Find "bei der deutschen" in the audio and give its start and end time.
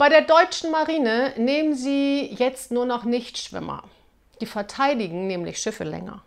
0.00-0.70